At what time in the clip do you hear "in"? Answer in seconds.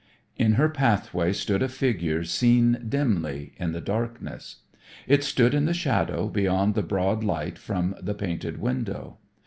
0.35-0.53, 3.57-3.71, 5.53-5.65